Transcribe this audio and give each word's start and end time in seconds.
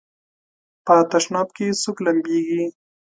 په 0.85 0.95
تشناب 1.11 1.47
کې 1.55 1.67
څوک 1.81 1.97
لمبېږي؟ 2.05 2.63